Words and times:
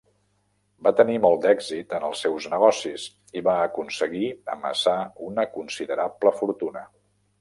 Va 0.85 0.91
tenir 0.99 1.17
molt 1.25 1.43
d'èxit 1.43 1.93
en 1.97 2.07
els 2.07 2.23
seus 2.25 2.47
negocis 2.53 3.05
i 3.41 3.43
va 3.49 3.57
aconseguir 3.69 4.33
amassar 4.55 4.97
una 5.31 5.47
considerable 5.59 6.33
fortuna. 6.41 6.85